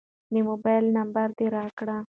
د 0.33 0.35
موبایل 0.49 0.85
نمبر 0.97 1.27
دې 1.37 1.47
راکړه. 1.57 1.97